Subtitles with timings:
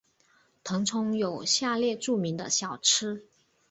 [0.63, 3.27] 腾冲有下列著名的小吃。